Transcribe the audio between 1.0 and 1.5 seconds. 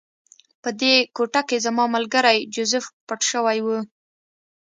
کوټه